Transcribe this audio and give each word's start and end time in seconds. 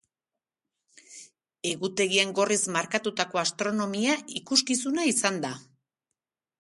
Egutegian 1.73 2.33
gorriz 2.39 2.59
markatutako 2.77 3.43
astronomia 3.43 4.17
ikuskizuna 4.41 5.07
izan 5.13 5.39
da. 5.45 5.53